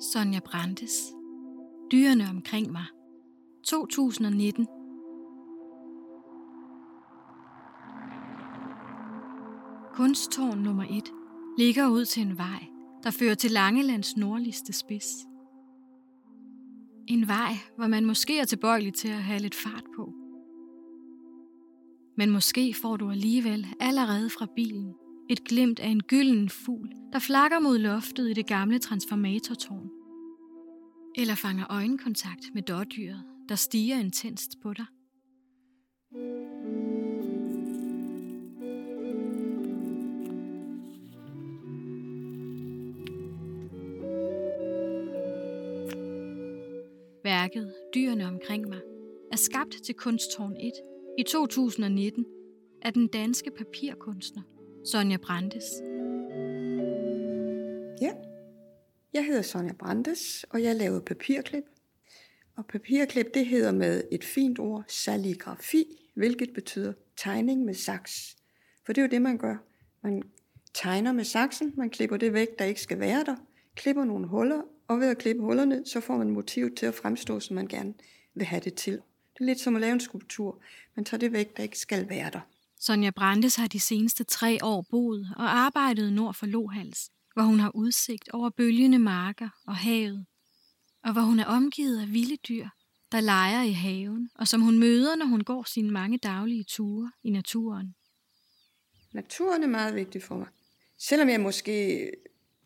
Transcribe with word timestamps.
Sonja 0.00 0.40
Brandes. 0.40 1.12
Dyrene 1.92 2.24
omkring 2.30 2.72
mig. 2.72 2.84
2019. 3.64 4.66
Kunsttårn 9.94 10.58
nummer 10.58 10.84
1 10.84 11.12
ligger 11.58 11.88
ud 11.88 12.04
til 12.04 12.22
en 12.22 12.38
vej, 12.38 12.66
der 13.02 13.10
fører 13.10 13.34
til 13.34 13.50
Langelands 13.50 14.16
nordligste 14.16 14.72
spids. 14.72 15.26
En 17.06 17.28
vej, 17.28 17.52
hvor 17.76 17.86
man 17.86 18.04
måske 18.04 18.38
er 18.38 18.44
tilbøjelig 18.44 18.94
til 18.94 19.08
at 19.08 19.22
have 19.22 19.40
lidt 19.40 19.54
fart 19.54 19.84
på. 19.96 20.12
Men 22.16 22.30
måske 22.30 22.74
får 22.74 22.96
du 22.96 23.10
alligevel 23.10 23.66
allerede 23.80 24.30
fra 24.30 24.46
bilen 24.56 24.94
et 25.28 25.44
glimt 25.44 25.80
af 25.80 25.88
en 25.88 26.02
gylden 26.02 26.48
fugl, 26.48 26.92
der 27.12 27.18
flakker 27.18 27.58
mod 27.58 27.78
loftet 27.78 28.30
i 28.30 28.32
det 28.32 28.46
gamle 28.46 28.78
transformatortårn. 28.78 29.90
Eller 31.14 31.34
fanger 31.34 31.66
øjenkontakt 31.70 32.44
med 32.54 32.62
dårdyret, 32.62 33.22
der 33.48 33.54
stiger 33.54 33.98
intenst 33.98 34.50
på 34.62 34.72
dig. 34.72 34.86
Værket 47.24 47.74
Dyrene 47.94 48.28
omkring 48.28 48.68
mig 48.68 48.80
er 49.32 49.36
skabt 49.36 49.76
til 49.84 49.94
Kunsttårn 49.94 50.56
1 50.56 50.72
i 51.18 51.22
2019 51.22 52.26
af 52.82 52.92
den 52.92 53.06
danske 53.06 53.50
papirkunstner 53.50 54.42
Sonja 54.86 55.16
Brandes. 55.16 55.64
Ja, 58.00 58.12
jeg 59.12 59.26
hedder 59.26 59.42
Sonja 59.42 59.72
Brandes, 59.72 60.44
og 60.50 60.62
jeg 60.62 60.76
laver 60.76 61.00
papirklip. 61.00 61.64
Og 62.56 62.66
papirklip, 62.66 63.34
det 63.34 63.46
hedder 63.46 63.72
med 63.72 64.02
et 64.12 64.24
fint 64.24 64.58
ord 64.58 64.84
saligrafi, 64.88 65.84
hvilket 66.14 66.52
betyder 66.54 66.92
tegning 67.16 67.64
med 67.64 67.74
saks. 67.74 68.36
For 68.84 68.92
det 68.92 69.00
er 69.00 69.06
jo 69.06 69.10
det, 69.10 69.22
man 69.22 69.38
gør. 69.38 69.56
Man 70.02 70.22
tegner 70.74 71.12
med 71.12 71.24
saksen, 71.24 71.72
man 71.76 71.90
klipper 71.90 72.16
det 72.16 72.32
væk, 72.32 72.58
der 72.58 72.64
ikke 72.64 72.80
skal 72.80 73.00
være 73.00 73.24
der, 73.24 73.36
klipper 73.74 74.04
nogle 74.04 74.26
huller, 74.26 74.62
og 74.88 75.00
ved 75.00 75.10
at 75.10 75.18
klippe 75.18 75.42
hullerne, 75.42 75.86
så 75.86 76.00
får 76.00 76.16
man 76.16 76.30
motivet 76.30 76.74
til 76.74 76.86
at 76.86 76.94
fremstå, 76.94 77.40
som 77.40 77.54
man 77.54 77.66
gerne 77.66 77.94
vil 78.34 78.46
have 78.46 78.60
det 78.60 78.74
til. 78.74 78.92
Det 78.92 79.40
er 79.40 79.44
lidt 79.44 79.60
som 79.60 79.76
at 79.76 79.80
lave 79.80 79.92
en 79.92 80.00
skulptur. 80.00 80.58
Man 80.94 81.04
tager 81.04 81.18
det 81.18 81.32
væk, 81.32 81.56
der 81.56 81.62
ikke 81.62 81.78
skal 81.78 82.08
være 82.08 82.30
der. 82.30 82.40
Sonja 82.80 83.10
Brandes 83.10 83.56
har 83.56 83.66
de 83.66 83.80
seneste 83.80 84.24
tre 84.24 84.58
år 84.62 84.86
boet 84.90 85.28
og 85.36 85.56
arbejdet 85.58 86.12
nord 86.12 86.34
for 86.34 86.46
Lohals, 86.46 87.10
hvor 87.34 87.42
hun 87.42 87.60
har 87.60 87.76
udsigt 87.76 88.28
over 88.28 88.50
bølgende 88.50 88.98
marker 88.98 89.48
og 89.66 89.76
havet, 89.76 90.26
og 91.04 91.12
hvor 91.12 91.22
hun 91.22 91.38
er 91.38 91.44
omgivet 91.44 92.00
af 92.00 92.12
vilde 92.12 92.36
dyr, 92.36 92.68
der 93.12 93.20
leger 93.20 93.62
i 93.62 93.72
haven, 93.72 94.30
og 94.34 94.48
som 94.48 94.60
hun 94.60 94.78
møder, 94.78 95.16
når 95.16 95.26
hun 95.26 95.44
går 95.44 95.62
sine 95.62 95.90
mange 95.90 96.18
daglige 96.18 96.64
ture 96.64 97.12
i 97.22 97.30
naturen. 97.30 97.94
Naturen 99.12 99.62
er 99.62 99.68
meget 99.68 99.94
vigtig 99.94 100.22
for 100.22 100.36
mig. 100.36 100.46
Selvom 100.98 101.28
jeg 101.28 101.40
måske 101.40 102.10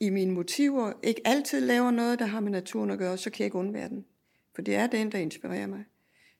i 0.01 0.11
mine 0.11 0.33
motiver 0.33 0.93
ikke 1.03 1.21
altid 1.25 1.61
laver 1.61 1.91
noget, 1.91 2.19
der 2.19 2.27
har 2.27 2.41
med 2.41 2.51
naturen 2.51 2.91
at 2.91 2.99
gøre, 2.99 3.19
så 3.19 3.31
kan 3.31 3.39
jeg 3.39 3.45
ikke 3.45 3.59
undvære 3.59 3.89
den. 3.89 4.05
For 4.55 4.63
det 4.63 4.75
er 4.75 4.87
den, 4.87 5.13
der 5.13 5.19
inspirerer 5.19 5.67
mig. 5.67 5.85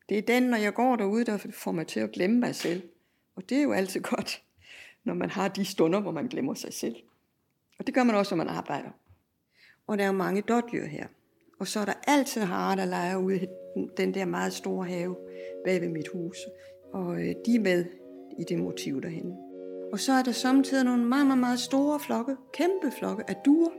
Det 0.09 0.19
er 0.19 0.23
den, 0.23 0.43
når 0.43 0.57
jeg 0.57 0.75
går 0.75 0.97
derude, 0.97 1.25
der 1.25 1.39
får 1.55 1.73
mig 1.73 1.87
til 1.87 2.01
at 2.01 2.13
glemme 2.13 2.41
mig 2.41 2.55
selv. 2.55 2.83
Og 3.37 3.49
det 3.49 3.59
er 3.59 3.63
jo 3.63 3.73
altid 3.73 4.01
godt, 4.01 4.43
når 5.05 5.15
man 5.15 5.31
har 5.31 5.49
de 5.49 5.65
stunder, 5.65 6.01
hvor 6.01 6.11
man 6.11 6.27
glemmer 6.29 6.55
sig 6.55 6.73
selv. 6.73 6.97
Og 7.79 7.87
det 7.87 7.95
gør 7.95 8.03
man 8.03 8.15
også, 8.15 8.35
når 8.35 8.45
man 8.45 8.55
arbejder. 8.55 8.91
Og 9.87 9.99
der 9.99 10.05
er 10.05 10.09
jo 10.09 10.13
mange 10.15 10.43
dårdyr 10.43 10.85
her. 10.85 11.07
Og 11.59 11.69
så 11.69 11.81
er 11.81 11.85
der 11.85 11.93
altid 12.07 12.41
harer, 12.41 12.75
der 12.75 12.85
leger 12.85 13.17
ude 13.17 13.37
i 13.37 13.47
den 13.97 14.15
der 14.15 14.25
meget 14.25 14.53
store 14.53 14.87
have 14.87 15.17
bag 15.65 15.81
ved 15.81 15.89
mit 15.89 16.09
hus. 16.09 16.37
Og 16.93 17.15
øh, 17.15 17.35
de 17.47 17.55
er 17.55 17.61
med 17.61 17.85
i 18.39 18.45
det 18.49 18.59
motiv 18.59 19.03
derhen. 19.03 19.37
Og 19.93 20.01
så 20.01 20.13
er 20.13 20.23
der 20.23 20.33
samtidig 20.33 20.85
nogle 20.85 21.05
meget, 21.05 21.27
meget, 21.27 21.41
meget 21.41 21.61
store 21.61 22.01
flokke, 22.01 22.37
kæmpe 22.53 22.91
flokke 22.99 23.25
af 23.29 23.37
duer, 23.45 23.71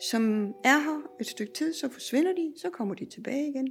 som 0.00 0.54
er 0.64 0.78
her 0.78 1.02
et 1.20 1.26
stykke 1.26 1.52
tid, 1.52 1.74
så 1.74 1.88
forsvinder 1.88 2.32
de, 2.32 2.52
så 2.56 2.70
kommer 2.70 2.94
de 2.94 3.04
tilbage 3.04 3.48
igen. 3.48 3.68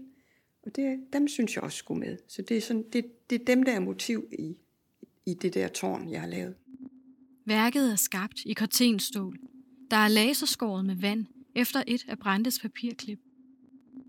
Og 0.66 0.76
det, 0.76 1.00
dem 1.14 1.28
synes 1.28 1.56
jeg 1.56 1.64
også 1.64 1.78
skulle 1.78 2.00
med. 2.00 2.18
Så 2.28 2.42
det 2.42 2.58
er, 2.58 2.62
sådan, 2.62 2.84
det, 2.94 3.30
det 3.30 3.42
er 3.42 3.46
dem, 3.46 3.64
der 3.64 3.72
er 3.72 3.80
motiv 3.80 4.28
i, 4.32 4.58
i 5.26 5.34
det 5.34 5.54
der 5.54 5.68
tårn, 5.68 6.10
jeg 6.10 6.22
har 6.22 6.28
lavet. 6.28 6.56
Værket 7.46 7.92
er 7.92 7.96
skabt 7.96 8.42
i 8.46 8.54
kortenstål, 8.54 9.38
der 9.92 9.98
er 9.98 10.08
laserskåret 10.08 10.86
med 10.86 10.96
vand 10.96 11.26
efter 11.56 11.84
et 11.88 12.06
af 12.08 12.20
Brandes 12.20 12.60
papirklip. 12.60 13.20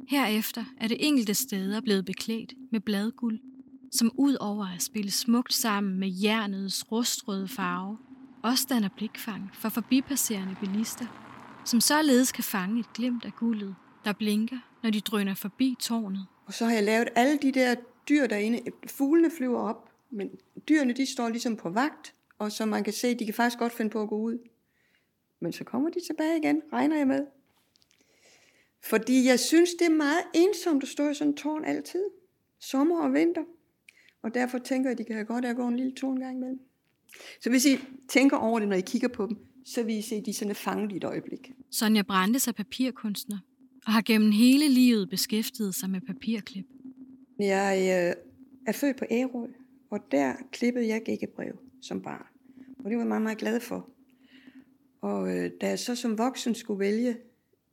Herefter 0.09 0.65
er 0.81 0.89
det 0.89 1.07
enkelte 1.07 1.35
steder 1.35 1.81
blevet 1.81 2.05
beklædt 2.05 2.55
med 2.73 2.81
bladguld, 2.81 3.41
som 3.93 4.13
ud 4.19 4.35
over 4.41 4.67
at 4.67 4.83
spille 4.83 5.11
smukt 5.11 5.55
sammen 5.55 5.99
med 6.01 6.09
jernets 6.23 6.93
rustrøde 6.93 7.49
farve, 7.49 7.99
også 8.43 8.67
danner 8.69 8.89
blikfang 8.97 9.51
for 9.55 9.69
forbipasserende 9.69 10.57
bilister, 10.61 11.07
som 11.65 11.81
således 11.81 12.33
kan 12.33 12.45
fange 12.45 12.81
et 12.81 12.93
glimt 12.93 13.25
af 13.25 13.33
guldet, 13.37 13.75
der 14.05 14.13
blinker, 14.13 14.59
når 14.83 14.91
de 14.91 15.01
drøner 15.01 15.35
forbi 15.35 15.77
tårnet. 15.81 16.27
Og 16.47 16.55
så 16.55 16.65
har 16.65 16.73
jeg 16.73 16.85
lavet 16.85 17.09
alle 17.17 17.39
de 17.43 17.53
der 17.53 17.75
dyr 18.09 18.27
derinde. 18.27 18.61
Fuglene 18.87 19.31
flyver 19.37 19.59
op, 19.59 19.91
men 20.11 20.31
dyrene 20.69 20.93
de 20.93 21.07
står 21.07 21.29
ligesom 21.29 21.57
på 21.57 21.71
vagt, 21.71 22.15
og 22.39 22.53
så 22.53 22.67
man 22.67 22.85
kan 22.85 22.93
se, 22.93 23.15
de 23.15 23.25
kan 23.25 23.35
faktisk 23.35 23.59
godt 23.59 23.73
finde 23.73 23.91
på 23.91 24.03
at 24.03 24.09
gå 24.09 24.19
ud. 24.19 24.39
Men 25.41 25.53
så 25.53 25.65
kommer 25.65 25.91
de 25.91 26.01
tilbage 26.07 26.39
igen, 26.39 26.63
regner 26.73 26.97
jeg 26.97 27.07
med. 27.07 27.27
Fordi 28.83 29.27
jeg 29.27 29.41
synes, 29.41 29.71
det 29.75 29.87
er 29.87 29.95
meget 29.95 30.23
ensomt 30.35 30.83
at 30.83 30.89
stå 30.89 31.09
i 31.09 31.15
sådan 31.15 31.31
en 31.33 31.37
tårn 31.37 31.65
altid. 31.65 32.05
Sommer 32.59 33.03
og 33.03 33.13
vinter. 33.13 33.43
Og 34.23 34.35
derfor 34.35 34.59
tænker 34.59 34.91
jeg, 34.91 34.93
at 34.93 34.99
de 34.99 35.05
kan 35.05 35.15
have 35.15 35.25
godt 35.25 35.45
af 35.45 35.51
at 35.51 35.57
gå 35.57 35.69
en 35.69 35.77
lille 35.77 35.93
tur 35.93 36.13
en 36.13 36.21
gang 36.21 36.37
imellem. 36.37 36.61
Så 37.41 37.51
hvis 37.51 37.67
I 37.67 37.79
tænker 38.09 38.37
over 38.37 38.59
det, 38.59 38.69
når 38.69 38.77
I 38.77 38.81
kigger 38.81 39.09
på 39.09 39.27
dem, 39.27 39.39
så 39.65 39.83
vil 39.83 39.97
I 39.97 40.03
se, 40.03 40.15
at 40.15 40.27
de 40.27 40.33
sådan 40.33 40.51
er 40.51 40.55
fanget 40.55 40.93
i 40.93 40.97
et 40.97 41.05
øjeblik. 41.05 41.53
Sonja 41.71 42.03
Brandes 42.03 42.49
er 42.49 42.53
papirkunstner 42.53 43.39
og 43.87 43.93
har 43.93 44.03
gennem 44.03 44.31
hele 44.31 44.69
livet 44.69 45.11
beskæftiget 45.11 45.75
sig 45.75 45.91
med 45.91 46.01
papirklip. 46.01 46.67
Jeg 47.39 47.79
øh, 47.79 48.23
er 48.67 48.73
født 48.73 48.97
på 48.97 49.05
Ærø, 49.11 49.47
og 49.91 50.01
der 50.11 50.35
klippede 50.53 50.89
jeg 50.89 51.03
gækkebrev 51.03 51.59
som 51.83 52.03
barn. 52.03 52.27
Og 52.79 52.91
det 52.91 52.97
var 52.97 53.03
jeg 53.03 53.09
meget, 53.09 53.23
meget 53.23 53.39
glad 53.39 53.61
for. 53.61 53.89
Og 55.01 55.37
øh, 55.37 55.51
da 55.61 55.69
jeg 55.69 55.79
så 55.79 55.95
som 55.95 56.19
voksen 56.19 56.55
skulle 56.55 56.81
vælge 56.81 57.17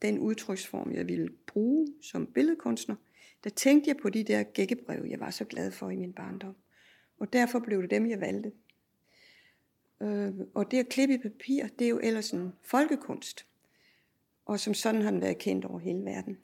den 0.01 0.19
udtryksform, 0.19 0.91
jeg 0.93 1.07
ville 1.07 1.29
bruge 1.47 1.87
som 2.01 2.27
billedkunstner, 2.27 2.95
der 3.43 3.49
tænkte 3.49 3.87
jeg 3.87 3.97
på 3.97 4.09
de 4.09 4.23
der 4.23 4.43
gækkebrev, 4.43 5.05
jeg 5.09 5.19
var 5.19 5.29
så 5.29 5.45
glad 5.45 5.71
for 5.71 5.89
i 5.89 5.95
min 5.95 6.13
barndom. 6.13 6.55
Og 7.19 7.33
derfor 7.33 7.59
blev 7.59 7.81
det 7.81 7.91
dem, 7.91 8.09
jeg 8.09 8.21
valgte. 8.21 8.51
Øh, 10.01 10.33
og 10.53 10.71
det 10.71 10.79
at 10.79 10.89
klippe 10.89 11.15
i 11.15 11.17
papir, 11.17 11.67
det 11.79 11.85
er 11.85 11.89
jo 11.89 11.99
ellers 12.03 12.31
en 12.31 12.53
folkekunst. 12.61 13.45
Og 14.45 14.59
som 14.59 14.73
sådan 14.73 15.01
har 15.01 15.11
den 15.11 15.21
været 15.21 15.37
kendt 15.37 15.65
over 15.65 15.79
hele 15.79 16.05
verden. 16.05 16.37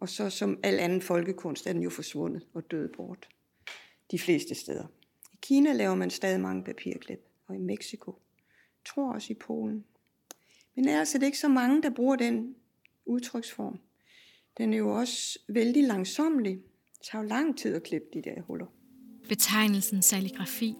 Og 0.00 0.08
så 0.08 0.30
som 0.30 0.58
al 0.62 0.78
anden 0.78 1.02
folkekunst 1.02 1.66
er 1.66 1.72
den 1.72 1.82
jo 1.82 1.90
forsvundet 1.90 2.46
og 2.54 2.70
død 2.70 2.88
bort. 2.88 3.28
De 4.10 4.18
fleste 4.18 4.54
steder. 4.54 4.86
I 5.38 5.40
Kina 5.42 5.72
laver 5.72 5.94
man 5.94 6.10
stadig 6.10 6.40
mange 6.40 6.64
papirklip, 6.64 7.20
og 7.46 7.54
i 7.54 7.58
Mexico. 7.58 8.10
Jeg 8.56 8.92
tror 8.94 9.12
også 9.12 9.32
i 9.32 9.36
Polen. 9.36 9.84
Men 10.76 10.88
ellers 10.88 11.14
er 11.14 11.18
det 11.18 11.26
ikke 11.26 11.38
så 11.38 11.48
mange, 11.48 11.82
der 11.82 11.90
bruger 11.90 12.16
den 12.16 12.54
udtryksform. 13.06 13.78
Den 14.58 14.72
er 14.72 14.78
jo 14.78 14.90
også 14.98 15.38
vældig 15.48 15.84
langsomlig. 15.84 16.52
Det 16.52 17.06
tager 17.10 17.22
jo 17.22 17.28
lang 17.28 17.58
tid 17.58 17.74
at 17.74 17.82
klippe 17.82 18.08
de 18.14 18.22
der 18.22 18.42
huller. 18.42 18.66
Betegnelsen 19.28 20.02
saligrafi, 20.02 20.74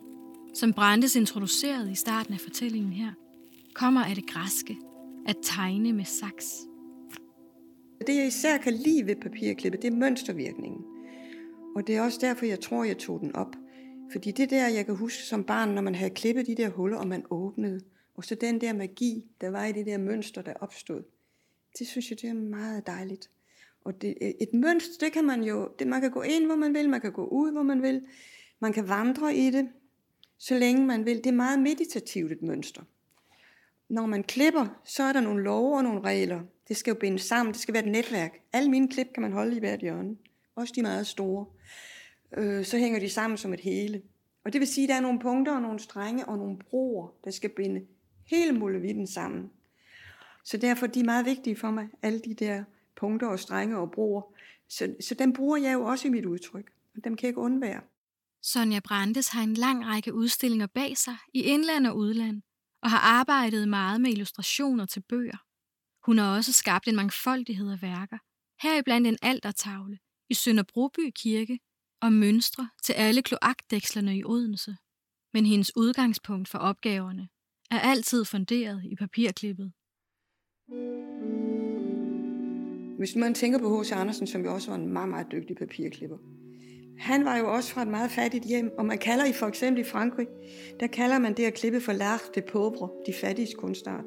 som 0.54 0.72
Brandes 0.72 1.16
introducerede 1.16 1.92
i 1.92 1.94
starten 1.94 2.34
af 2.34 2.40
fortællingen 2.40 2.92
her, 2.92 3.12
kommer 3.74 4.04
af 4.04 4.14
det 4.14 4.26
græske, 4.30 4.76
at 5.26 5.36
tegne 5.42 5.92
med 5.92 6.04
saks. 6.04 6.44
Det 8.06 8.16
jeg 8.16 8.26
især 8.26 8.58
kan 8.58 8.72
lide 8.72 9.06
ved 9.06 9.16
papirklippet, 9.16 9.82
det 9.82 9.92
er 9.92 9.96
mønstervirkningen. 9.96 10.84
Og 11.76 11.86
det 11.86 11.96
er 11.96 12.02
også 12.02 12.18
derfor, 12.20 12.46
jeg 12.46 12.60
tror, 12.60 12.84
jeg 12.84 12.98
tog 12.98 13.20
den 13.20 13.36
op. 13.36 13.56
Fordi 14.12 14.30
det 14.30 14.50
der, 14.50 14.68
jeg 14.68 14.86
kan 14.86 14.96
huske 14.96 15.22
som 15.22 15.44
barn, 15.44 15.68
når 15.68 15.82
man 15.82 15.94
havde 15.94 16.10
klippet 16.10 16.46
de 16.46 16.54
der 16.54 16.68
huller, 16.68 16.98
og 16.98 17.08
man 17.08 17.24
åbnede, 17.30 17.80
og 18.14 18.24
så 18.24 18.34
den 18.34 18.60
der 18.60 18.72
magi, 18.72 19.24
der 19.40 19.50
var 19.50 19.64
i 19.64 19.72
det 19.72 19.86
der 19.86 19.98
mønster, 19.98 20.42
der 20.42 20.54
opstod, 20.60 21.02
det 21.78 21.86
synes 21.86 22.10
jeg, 22.10 22.20
det 22.20 22.30
er 22.30 22.34
meget 22.34 22.86
dejligt. 22.86 23.30
Og 23.84 24.02
det, 24.02 24.14
øh, 24.20 24.28
et 24.28 24.54
mønster, 24.54 24.92
det 25.00 25.12
kan 25.12 25.24
man 25.24 25.42
jo, 25.42 25.70
det, 25.78 25.86
man 25.86 26.00
kan 26.00 26.10
gå 26.10 26.22
ind, 26.22 26.46
hvor 26.46 26.56
man 26.56 26.74
vil, 26.74 26.88
man 26.88 27.00
kan 27.00 27.12
gå 27.12 27.26
ud, 27.26 27.52
hvor 27.52 27.62
man 27.62 27.82
vil, 27.82 28.06
man 28.60 28.72
kan 28.72 28.88
vandre 28.88 29.34
i 29.34 29.50
det, 29.50 29.68
så 30.38 30.58
længe 30.58 30.86
man 30.86 31.04
vil. 31.04 31.16
Det 31.16 31.26
er 31.26 31.32
meget 31.32 31.58
meditativt 31.58 32.32
et 32.32 32.42
mønster. 32.42 32.82
Når 33.88 34.06
man 34.06 34.22
klipper, 34.22 34.80
så 34.84 35.02
er 35.02 35.12
der 35.12 35.20
nogle 35.20 35.42
love 35.42 35.76
og 35.76 35.82
nogle 35.82 36.00
regler. 36.00 36.40
Det 36.68 36.76
skal 36.76 36.90
jo 36.90 36.94
bindes 37.00 37.22
sammen, 37.22 37.52
det 37.52 37.60
skal 37.60 37.74
være 37.74 37.84
et 37.84 37.92
netværk. 37.92 38.40
Alle 38.52 38.70
mine 38.70 38.88
klip 38.88 39.06
kan 39.14 39.22
man 39.22 39.32
holde 39.32 39.56
i 39.56 39.58
hvert 39.58 39.80
hjørne. 39.80 40.16
Også 40.54 40.72
de 40.76 40.82
meget 40.82 41.06
store. 41.06 41.46
Øh, 42.36 42.64
så 42.64 42.78
hænger 42.78 43.00
de 43.00 43.08
sammen 43.08 43.38
som 43.38 43.54
et 43.54 43.60
hele. 43.60 44.02
Og 44.44 44.52
det 44.52 44.60
vil 44.60 44.68
sige, 44.68 44.84
at 44.84 44.88
der 44.88 44.94
er 44.94 45.00
nogle 45.00 45.18
punkter 45.18 45.54
og 45.54 45.62
nogle 45.62 45.78
strenge 45.78 46.28
og 46.28 46.38
nogle 46.38 46.58
broer, 46.58 47.08
der 47.24 47.30
skal 47.30 47.50
binde 47.56 47.86
hele 48.26 48.58
muligheden 48.58 49.06
sammen. 49.06 49.50
Så 50.44 50.56
derfor 50.56 50.86
de 50.86 51.00
er 51.00 51.04
meget 51.04 51.26
vigtige 51.26 51.56
for 51.56 51.70
mig, 51.70 51.88
alle 52.02 52.20
de 52.20 52.34
der 52.34 52.64
punkter 52.96 53.26
og 53.26 53.38
strenge 53.38 53.78
og 53.78 53.90
broer. 53.90 54.22
Så, 54.68 54.94
så 55.00 55.14
dem 55.14 55.32
bruger 55.32 55.56
jeg 55.56 55.72
jo 55.72 55.84
også 55.84 56.08
i 56.08 56.10
mit 56.10 56.24
udtryk, 56.24 56.70
og 56.96 57.04
dem 57.04 57.16
kan 57.16 57.24
jeg 57.24 57.28
ikke 57.28 57.40
undvære. 57.40 57.80
Sonja 58.42 58.80
Brandes 58.80 59.28
har 59.28 59.42
en 59.42 59.54
lang 59.54 59.86
række 59.86 60.14
udstillinger 60.14 60.66
bag 60.66 60.96
sig 60.96 61.16
i 61.34 61.42
indland 61.42 61.86
og 61.86 61.96
udland, 61.96 62.42
og 62.82 62.90
har 62.90 62.98
arbejdet 62.98 63.68
meget 63.68 64.00
med 64.00 64.10
illustrationer 64.10 64.86
til 64.86 65.00
bøger. 65.00 65.38
Hun 66.06 66.18
har 66.18 66.36
også 66.36 66.52
skabt 66.52 66.88
en 66.88 66.96
mangfoldighed 66.96 67.72
af 67.72 67.82
værker, 67.82 68.18
heriblandt 68.62 69.06
en 69.06 69.18
altertavle 69.22 69.98
i 70.28 70.34
Sønderbroby 70.34 71.12
Kirke 71.14 71.58
og 72.02 72.12
mønstre 72.12 72.68
til 72.82 72.92
alle 72.92 73.22
kloakdækslerne 73.22 74.16
i 74.16 74.24
Odense. 74.24 74.76
Men 75.34 75.46
hendes 75.46 75.76
udgangspunkt 75.76 76.48
for 76.48 76.58
opgaverne 76.58 77.28
er 77.70 77.78
altid 77.78 78.24
funderet 78.24 78.82
i 78.84 78.96
papirklippet. 78.96 79.72
Hvis 82.98 83.16
man 83.16 83.34
tænker 83.34 83.58
på 83.58 83.80
H.C. 83.80 83.92
Andersen, 83.92 84.26
som 84.26 84.44
jo 84.44 84.54
også 84.54 84.70
var 84.70 84.76
en 84.76 84.92
meget, 84.92 85.08
meget 85.08 85.26
dygtig 85.32 85.56
papirklipper, 85.56 86.18
han 86.98 87.24
var 87.24 87.36
jo 87.36 87.54
også 87.54 87.72
fra 87.72 87.82
et 87.82 87.88
meget 87.88 88.10
fattigt 88.10 88.44
hjem, 88.44 88.70
og 88.78 88.84
man 88.84 88.98
kalder 88.98 89.24
i 89.24 89.32
for 89.32 89.46
eksempel 89.46 89.80
i 89.80 89.88
Frankrig, 89.88 90.26
der 90.80 90.86
kalder 90.86 91.18
man 91.18 91.36
det 91.36 91.44
at 91.44 91.54
klippe 91.54 91.80
for 91.80 91.92
l'art 91.92 92.32
de 92.34 92.42
pauvre, 92.52 92.90
de 93.06 93.12
fattige 93.20 93.54
kunstart. 93.58 94.04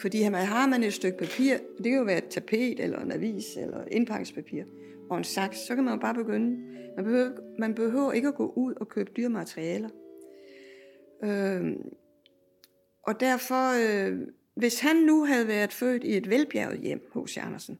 Fordi 0.00 0.22
har 0.22 0.66
man 0.66 0.82
et 0.82 0.94
stykke 0.94 1.18
papir, 1.18 1.56
det 1.76 1.84
kan 1.84 1.98
jo 1.98 2.02
være 2.02 2.18
et 2.18 2.28
tapet, 2.28 2.80
eller 2.80 3.00
en 3.00 3.12
avis, 3.12 3.56
eller 3.56 3.84
indpakningspapir, 3.90 4.64
og 5.10 5.18
en 5.18 5.24
saks, 5.24 5.58
så 5.58 5.74
kan 5.74 5.84
man 5.84 5.94
jo 5.94 6.00
bare 6.00 6.14
begynde. 6.14 6.56
Man 6.96 7.04
behøver, 7.04 7.30
man 7.58 7.74
behøver 7.74 8.12
ikke 8.12 8.28
at 8.28 8.34
gå 8.34 8.52
ud 8.56 8.74
og 8.74 8.88
købe 8.88 9.10
dyre 9.16 9.28
materialer. 9.28 9.88
Øh, 11.24 11.76
og 13.02 13.20
derfor, 13.20 13.72
øh, 13.72 14.18
hvis 14.54 14.80
han 14.80 14.96
nu 14.96 15.24
havde 15.24 15.48
været 15.48 15.72
født 15.72 16.04
i 16.04 16.16
et 16.16 16.30
velbjerget 16.30 16.80
hjem 16.80 17.10
hos 17.12 17.36
Andersen, 17.36 17.78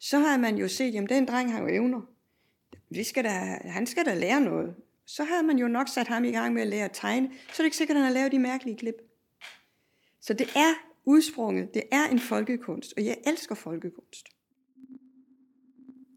så 0.00 0.18
havde 0.18 0.38
man 0.38 0.56
jo 0.56 0.68
set, 0.68 0.96
at 0.96 1.08
den 1.08 1.26
dreng 1.26 1.52
har 1.52 1.60
jo 1.60 1.68
evner. 1.68 2.00
Vi 2.90 3.04
skal 3.04 3.24
da, 3.24 3.28
han 3.64 3.86
skal 3.86 4.06
da 4.06 4.14
lære 4.14 4.40
noget. 4.40 4.74
Så 5.06 5.24
havde 5.24 5.42
man 5.42 5.58
jo 5.58 5.68
nok 5.68 5.88
sat 5.88 6.08
ham 6.08 6.24
i 6.24 6.30
gang 6.30 6.54
med 6.54 6.62
at 6.62 6.68
lære 6.68 6.84
at 6.84 6.90
tegne, 6.92 7.30
så 7.32 7.52
er 7.52 7.56
det 7.56 7.64
ikke 7.64 7.76
sikkert, 7.76 7.96
at 7.96 8.02
han 8.02 8.12
har 8.12 8.14
lavet 8.14 8.32
de 8.32 8.38
mærkelige 8.38 8.76
klip. 8.76 8.94
Så 10.20 10.34
det 10.34 10.46
er 10.56 10.89
udsprunget, 11.04 11.74
det 11.74 11.82
er 11.92 12.08
en 12.08 12.18
folkekunst, 12.18 12.94
og 12.96 13.04
jeg 13.04 13.16
elsker 13.26 13.54
folkekunst. 13.54 14.28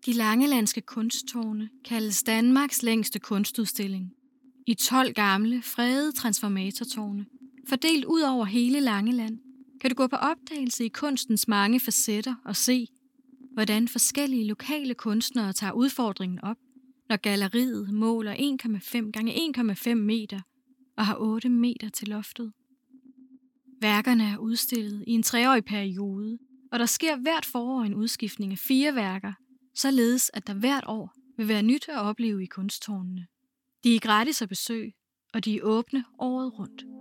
De 0.06 0.14
langelandske 0.14 0.82
kunsttårne 0.82 1.70
kaldes 1.86 2.24
Danmarks 2.24 2.84
længste 2.84 3.20
kunstudstilling. 3.20 4.14
I 4.68 4.74
12 4.74 5.14
gamle, 5.14 5.62
fredede 5.62 6.12
transformatortårne, 6.12 7.26
fordelt 7.70 8.06
ud 8.06 8.22
over 8.22 8.46
hele 8.46 8.80
Langeland, 8.80 9.40
kan 9.82 9.90
du 9.90 9.96
gå 9.96 10.08
på 10.08 10.16
opdagelse 10.16 10.86
i 10.86 10.90
kunstens 10.90 11.48
mange 11.48 11.80
facetter 11.80 12.36
og 12.46 12.56
se, 12.56 12.88
hvordan 13.54 13.88
forskellige 13.88 14.46
lokale 14.46 14.94
kunstnere 14.94 15.54
tager 15.54 15.74
udfordringen 15.74 16.40
op, 16.44 16.58
når 17.10 17.18
galleriet 17.18 17.94
måler 17.94 18.34
1,5 18.34 19.12
gange 19.12 19.34
1,5 19.34 19.94
meter 19.94 20.42
og 20.98 21.06
har 21.06 21.16
8 21.20 21.50
meter 21.50 21.90
til 21.90 22.08
loftet. 22.08 22.54
Værkerne 23.84 24.24
er 24.24 24.38
udstillet 24.38 25.04
i 25.08 25.12
en 25.12 25.24
treårig 25.24 25.66
periode, 25.66 26.38
og 26.72 26.80
der 26.80 26.86
sker 26.86 27.16
hvert 27.16 27.46
forår 27.46 27.82
en 27.82 27.94
udskiftning 27.94 28.52
af 28.52 28.58
fire 28.58 28.96
værker, 28.96 29.34
således 29.76 30.32
at 30.34 30.48
der 30.48 30.54
hvert 30.54 30.84
år 30.88 31.14
vil 31.38 31.48
være 31.48 31.64
nyt 31.64 31.90
at 31.90 32.00
opleve 32.00 32.44
i 32.44 32.46
kunsttårnene. 32.46 33.28
De 33.84 33.96
er 33.96 34.00
gratis 34.00 34.42
at 34.42 34.50
besøge, 34.50 34.94
og 35.34 35.46
de 35.46 35.58
er 35.58 35.62
åbne 35.64 36.06
året 36.20 36.60
rundt. 36.60 36.93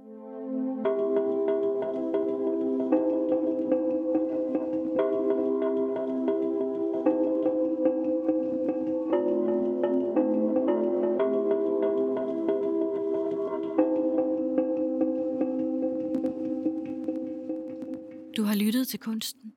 Du 18.37 18.43
har 18.43 18.55
lyttet 18.55 18.89
til 18.89 18.99
kunsten. 18.99 19.53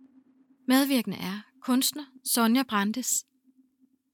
Medvirkende 0.67 1.17
er 1.17 1.39
kunstner 1.61 2.03
Sonja 2.25 2.63
Brandes. 2.63 3.25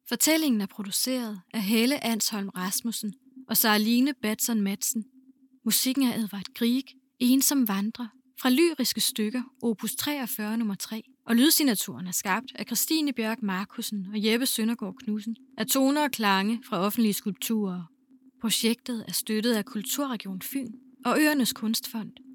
Fortællingen 0.09 0.61
er 0.61 0.65
produceret 0.65 1.41
af 1.53 1.61
Helle 1.61 2.03
Ansholm 2.03 2.49
Rasmussen 2.49 3.13
og 3.47 3.57
Sarline 3.57 4.13
Batson 4.21 4.61
Madsen. 4.61 5.05
Musikken 5.65 6.03
er 6.03 6.15
Edvard 6.15 6.53
Grieg, 6.53 6.83
Ensom 7.19 7.67
vandrer, 7.67 8.07
fra 8.41 8.49
lyriske 8.49 9.01
stykker, 9.01 9.43
opus 9.61 9.95
43 9.95 10.57
nummer 10.57 10.75
3, 10.75 11.03
og 11.25 11.35
lydsignaturen 11.35 12.07
er 12.07 12.11
skabt 12.11 12.51
af 12.55 12.65
Christine 12.65 13.13
Bjørk 13.13 13.41
Markusen 13.41 14.07
og 14.13 14.25
Jeppe 14.25 14.45
Søndergaard 14.45 14.95
Knudsen, 15.03 15.35
af 15.57 15.67
toner 15.67 16.03
og 16.03 16.11
klange 16.11 16.63
fra 16.65 16.77
offentlige 16.77 17.13
skulpturer. 17.13 17.83
Projektet 18.41 19.05
er 19.07 19.13
støttet 19.13 19.53
af 19.53 19.65
Kulturregion 19.65 20.41
Fyn 20.41 20.73
og 21.05 21.19
Øernes 21.19 21.53
Kunstfond. 21.53 22.30